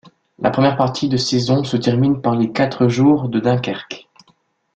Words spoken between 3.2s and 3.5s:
de